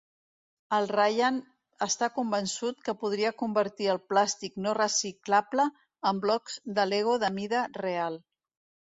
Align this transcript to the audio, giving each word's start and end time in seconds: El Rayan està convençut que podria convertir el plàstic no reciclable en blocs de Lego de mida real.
El 0.75 0.85
Rayan 0.91 1.35
està 1.85 2.07
convençut 2.13 2.79
que 2.87 2.95
podria 3.03 3.31
convertir 3.41 3.89
el 3.93 3.99
plàstic 4.13 4.57
no 4.67 4.73
reciclable 4.77 5.65
en 6.13 6.23
blocs 6.23 6.57
de 6.79 6.87
Lego 6.93 7.19
de 7.25 7.31
mida 7.37 7.61
real. 7.77 8.19